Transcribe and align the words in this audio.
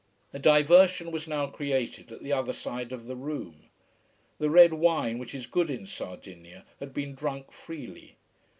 A 0.33 0.39
diversion 0.39 1.11
was 1.11 1.27
now 1.27 1.45
created 1.45 2.11
at 2.11 2.23
the 2.23 2.33
other 2.33 2.53
side 2.53 2.91
of 2.91 3.05
the 3.05 3.15
room. 3.15 3.69
The 4.39 4.49
red 4.49 4.73
wine, 4.73 5.19
which 5.19 5.35
is 5.35 5.45
good 5.45 5.69
in 5.69 5.85
Sardinia, 5.85 6.65
had 6.79 6.91
been 6.91 7.13
drunk 7.13 7.51
freely. 7.51 8.17